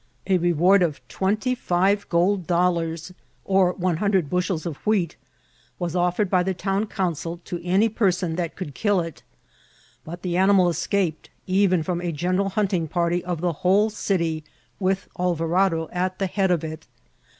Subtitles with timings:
[0.25, 2.25] A reward of twenty five t80 IKCIDIMTS OP TRATEL.
[2.25, 3.13] gold dollars,
[3.45, 5.15] or one hundred Innhels of wheat,
[5.77, 9.21] was of fered by the town council to any person that conld kill it;
[10.03, 14.43] but the animal escaped, even firom a general hunt ing party of the whole city,
[14.79, 16.87] with Alvarado at the head of it.